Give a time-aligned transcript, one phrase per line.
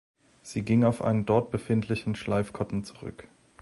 [0.41, 3.27] Sie ging auf einen dort befindlichen Schleifkotten zurück.